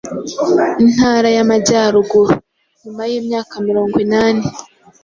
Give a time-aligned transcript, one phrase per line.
[0.83, 2.33] Intara y’Amajyaruguru.
[2.81, 4.45] Nyuma y’imyaka mirongwinani